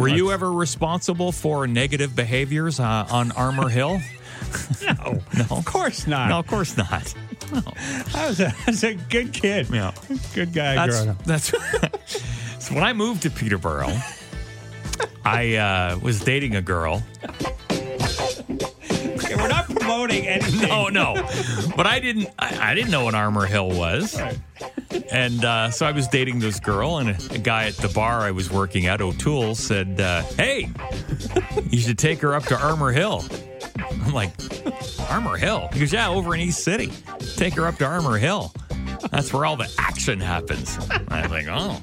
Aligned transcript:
Were 0.00 0.08
you 0.08 0.32
ever 0.32 0.50
responsible 0.52 1.30
for 1.32 1.66
negative 1.66 2.16
behaviors 2.16 2.80
uh, 2.80 3.06
on 3.10 3.32
Armour 3.32 3.68
Hill? 3.68 4.00
No, 4.82 5.20
No. 5.36 5.44
of 5.50 5.64
course 5.64 6.06
not. 6.08 6.30
No, 6.30 6.38
of 6.40 6.46
course 6.46 6.76
not. 6.76 7.14
I, 8.14 8.26
was 8.26 8.40
a, 8.40 8.48
I 8.48 8.70
was 8.70 8.82
a 8.82 8.94
good 8.94 9.32
kid. 9.32 9.68
Yeah. 9.70 9.92
Good 10.34 10.52
guy 10.52 10.74
That's 10.74 10.96
growing 10.96 11.08
up. 11.10 11.24
that's. 11.24 11.48
so 12.64 12.74
when 12.74 12.82
I 12.82 12.92
moved 12.92 13.22
to 13.22 13.30
Peterborough, 13.30 13.96
I 15.24 15.54
uh, 15.56 15.98
was 16.00 16.20
dating 16.24 16.56
a 16.56 16.62
girl. 16.62 17.02
Promoting 19.90 20.28
anything. 20.28 20.70
Oh 20.70 20.88
no, 20.88 21.14
but 21.76 21.86
I 21.86 21.98
didn't. 21.98 22.28
I, 22.38 22.70
I 22.70 22.74
didn't 22.74 22.90
know 22.90 23.04
what 23.04 23.14
Armour 23.14 23.46
Hill 23.46 23.68
was. 23.70 24.20
And 25.12 25.44
uh, 25.44 25.70
so 25.70 25.86
I 25.86 25.92
was 25.92 26.06
dating 26.08 26.38
this 26.38 26.60
girl, 26.60 26.98
and 26.98 27.10
a, 27.10 27.34
a 27.34 27.38
guy 27.38 27.66
at 27.66 27.74
the 27.74 27.88
bar 27.88 28.20
I 28.20 28.30
was 28.30 28.50
working 28.50 28.86
at, 28.86 29.00
O'Toole, 29.00 29.54
said, 29.56 30.00
uh, 30.00 30.22
"Hey, 30.36 30.68
you 31.70 31.78
should 31.80 31.98
take 31.98 32.20
her 32.20 32.34
up 32.34 32.44
to 32.44 32.56
Armour 32.58 32.92
Hill." 32.92 33.24
I'm 33.90 34.12
like, 34.12 34.30
"Armour 35.10 35.36
Hill?" 35.36 35.68
He 35.72 35.80
goes, 35.80 35.92
"Yeah, 35.92 36.08
over 36.08 36.34
in 36.34 36.40
East 36.40 36.62
City. 36.62 36.92
Take 37.36 37.54
her 37.54 37.66
up 37.66 37.76
to 37.78 37.84
Armour 37.84 38.18
Hill. 38.18 38.52
That's 39.10 39.32
where 39.32 39.44
all 39.44 39.56
the 39.56 39.72
action 39.78 40.20
happens." 40.20 40.78
I 41.08 41.22
was 41.22 41.30
like, 41.30 41.46
"Oh." 41.48 41.80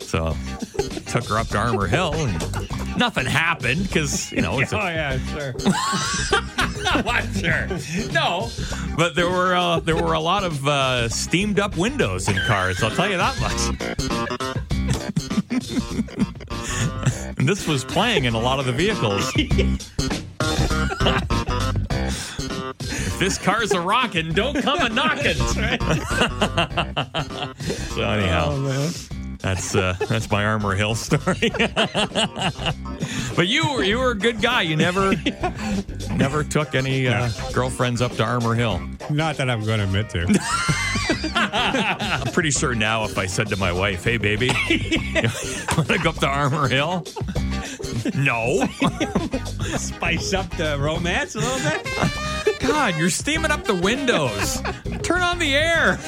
So 0.00 0.36
took 1.06 1.24
her 1.26 1.38
up 1.38 1.48
to 1.48 1.58
Armour 1.58 1.86
Hill, 1.86 2.14
and 2.14 2.96
nothing 2.96 3.26
happened 3.26 3.82
because 3.84 4.30
you 4.32 4.42
know 4.42 4.60
it's 4.60 4.72
Oh 4.72 4.78
a 4.78 4.92
yeah, 4.92 5.18
sure. 5.26 5.52
what? 7.02 7.24
Sure. 7.34 7.68
No, 8.12 8.48
but 8.96 9.14
there 9.14 9.28
were 9.28 9.54
uh, 9.54 9.80
there 9.80 9.96
were 9.96 10.14
a 10.14 10.20
lot 10.20 10.44
of 10.44 10.66
uh, 10.66 11.08
steamed 11.08 11.58
up 11.58 11.76
windows 11.76 12.28
in 12.28 12.36
cars. 12.46 12.82
I'll 12.82 12.90
tell 12.90 13.10
you 13.10 13.16
that 13.16 13.40
much. 13.40 13.60
and 17.38 17.48
this 17.48 17.66
was 17.66 17.84
playing 17.84 18.24
in 18.24 18.34
a 18.34 18.40
lot 18.40 18.60
of 18.60 18.66
the 18.66 18.72
vehicles. 18.72 19.32
If 23.20 23.26
this 23.26 23.36
car's 23.36 23.72
a 23.72 23.80
rockin', 23.82 24.32
don't 24.32 24.62
come 24.62 24.80
a 24.80 24.88
knockin'. 24.88 25.34
so 25.34 25.44
anyhow. 28.02 28.48
Oh 28.48 28.56
man. 28.56 28.90
That's 29.40 29.74
uh, 29.74 29.94
that's 30.08 30.30
my 30.30 30.42
Armour 30.42 30.74
Hill 30.74 30.94
story. 30.94 31.50
but 33.36 33.46
you 33.46 33.74
were 33.74 33.84
you 33.84 33.98
were 33.98 34.12
a 34.12 34.18
good 34.18 34.40
guy. 34.40 34.62
You 34.62 34.74
never 34.76 35.14
never 36.14 36.42
took 36.44 36.74
any 36.74 37.08
uh, 37.08 37.28
girlfriends 37.52 38.00
up 38.00 38.12
to 38.12 38.24
Armour 38.24 38.54
Hill. 38.54 38.80
Not 39.10 39.36
that 39.36 39.50
I'm 39.50 39.66
going 39.66 39.80
to 39.80 39.84
admit 39.84 40.08
to. 40.10 40.26
I'm 41.34 42.32
pretty 42.32 42.52
sure 42.52 42.74
now 42.74 43.04
if 43.04 43.18
I 43.18 43.26
said 43.26 43.48
to 43.48 43.56
my 43.56 43.70
wife, 43.72 44.02
"Hey, 44.04 44.16
baby, 44.16 44.48
want 44.48 45.88
to 45.88 46.00
go 46.02 46.08
up 46.08 46.16
to 46.20 46.26
Armour 46.26 46.68
Hill?" 46.68 47.04
No. 48.14 48.66
Spice 49.76 50.32
up 50.32 50.48
the 50.56 50.78
romance 50.80 51.34
a 51.34 51.40
little 51.40 51.58
bit. 51.70 51.86
God, 52.60 52.96
you're 52.96 53.10
steaming 53.10 53.50
up 53.50 53.64
the 53.64 53.74
windows. 53.74 54.60
Turn 55.02 55.22
on 55.22 55.38
the 55.38 55.54
air. 55.56 55.98